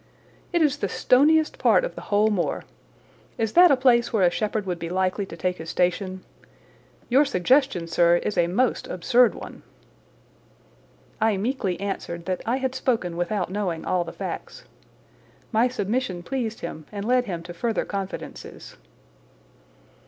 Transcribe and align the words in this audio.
It 0.51 0.63
is 0.63 0.77
the 0.77 0.89
stoniest 0.89 1.59
part 1.59 1.83
of 1.83 1.93
the 1.93 2.01
whole 2.01 2.29
moor. 2.31 2.63
Is 3.37 3.53
that 3.53 3.69
a 3.69 3.77
place 3.77 4.11
where 4.11 4.23
a 4.25 4.31
shepherd 4.31 4.65
would 4.65 4.79
be 4.79 4.89
likely 4.89 5.27
to 5.27 5.37
take 5.37 5.57
his 5.57 5.69
station? 5.69 6.23
Your 7.07 7.23
suggestion, 7.23 7.85
sir, 7.87 8.15
is 8.15 8.35
a 8.35 8.47
most 8.47 8.87
absurd 8.87 9.35
one." 9.35 9.61
I 11.21 11.37
meekly 11.37 11.79
answered 11.79 12.25
that 12.25 12.41
I 12.47 12.57
had 12.57 12.73
spoken 12.73 13.15
without 13.15 13.51
knowing 13.51 13.85
all 13.85 14.03
the 14.03 14.11
facts. 14.11 14.63
My 15.51 15.67
submission 15.67 16.23
pleased 16.23 16.61
him 16.61 16.87
and 16.91 17.05
led 17.05 17.25
him 17.25 17.43
to 17.43 17.53
further 17.53 17.85
confidences. 17.85 18.77